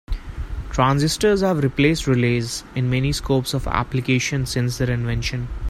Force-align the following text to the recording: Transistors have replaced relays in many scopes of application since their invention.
Transistors 0.71 1.41
have 1.41 1.61
replaced 1.61 2.07
relays 2.07 2.63
in 2.73 2.89
many 2.89 3.11
scopes 3.11 3.53
of 3.53 3.67
application 3.67 4.47
since 4.47 4.79
their 4.79 4.89
invention. 4.89 5.47